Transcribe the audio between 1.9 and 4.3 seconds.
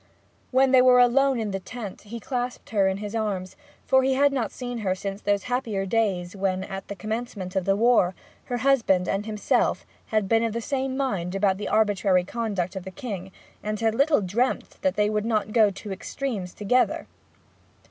he clasped her in his arms, for he